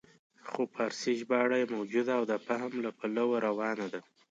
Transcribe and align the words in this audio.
خو 0.49 0.61
فارسي 0.73 1.11
ژباړه 1.19 1.55
یې 1.61 1.71
موجوده 1.75 2.11
او 2.19 2.23
د 2.31 2.33
فهم 2.45 2.71
له 2.85 2.91
پلوه 2.99 3.37
روانه 3.47 3.85
ده. 3.93 3.99